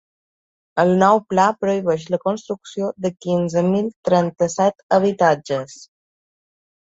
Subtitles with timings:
[0.83, 5.77] El nou pla prohibeix la construcció de quinze mil trenta-set habitatges.